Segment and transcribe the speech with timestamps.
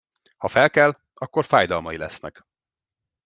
[0.37, 2.45] Ha felkel, akkor fájdalmai lesznek.